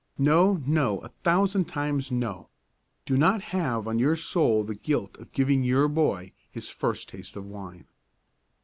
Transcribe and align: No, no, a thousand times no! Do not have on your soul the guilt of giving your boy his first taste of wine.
No, 0.17 0.63
no, 0.65 0.97
a 1.01 1.09
thousand 1.09 1.65
times 1.65 2.09
no! 2.11 2.49
Do 3.05 3.19
not 3.19 3.43
have 3.53 3.87
on 3.87 3.99
your 3.99 4.15
soul 4.15 4.63
the 4.63 4.73
guilt 4.73 5.15
of 5.19 5.31
giving 5.31 5.63
your 5.63 5.87
boy 5.87 6.31
his 6.49 6.71
first 6.71 7.09
taste 7.09 7.35
of 7.35 7.45
wine. 7.45 7.85